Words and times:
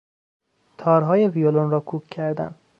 تارهای 0.77 1.27
ویولن 1.27 1.69
را 1.69 1.79
کوک 1.79 2.07
کردن 2.07 2.55